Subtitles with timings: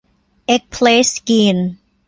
[0.47, 1.57] เอ็กซ์เพรสสกรีน